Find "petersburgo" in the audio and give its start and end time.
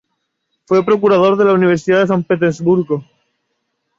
2.23-3.05